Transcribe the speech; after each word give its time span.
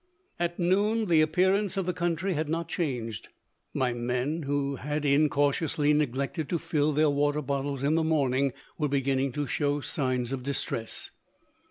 At 0.39 0.57
noon 0.57 1.09
the 1.09 1.21
appearance 1.21 1.77
of 1.77 1.85
the 1.85 1.93
country 1.93 2.33
had 2.33 2.49
not 2.49 2.67
changed. 2.67 3.29
My 3.71 3.93
men, 3.93 4.41
who 4.47 4.77
had 4.77 5.05
incautiously 5.05 5.93
neglected 5.93 6.49
to 6.49 6.57
fill 6.57 6.91
their 6.91 7.11
water 7.11 7.43
bottles 7.43 7.83
in 7.83 7.93
the 7.93 8.03
morning, 8.03 8.51
were 8.79 8.89
beginning 8.89 9.31
to 9.33 9.45
show 9.45 9.79
signs 9.79 10.31
of 10.31 10.41
distress. 10.41 11.11